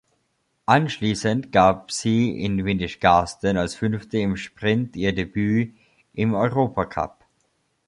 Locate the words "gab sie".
1.51-2.43